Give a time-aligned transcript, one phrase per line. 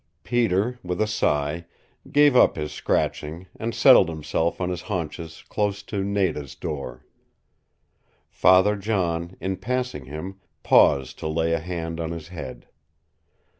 [0.23, 1.63] Peter, with a sigh,
[2.11, 7.05] gave up his scratching and settled himself on his haunches close to Nada's door.
[8.27, 12.67] Father John, in passing him, paused to lay a hand on his head.